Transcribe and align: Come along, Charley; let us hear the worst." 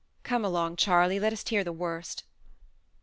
Come 0.23 0.43
along, 0.43 0.77
Charley; 0.77 1.19
let 1.19 1.31
us 1.31 1.47
hear 1.47 1.63
the 1.63 1.71
worst." 1.71 2.23